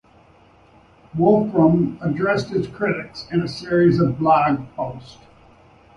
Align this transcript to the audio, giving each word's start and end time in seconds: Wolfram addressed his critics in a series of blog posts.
Wolfram 1.15 1.99
addressed 2.01 2.49
his 2.49 2.65
critics 2.65 3.27
in 3.31 3.41
a 3.43 3.47
series 3.47 3.99
of 3.99 4.17
blog 4.17 4.67
posts. 4.75 5.19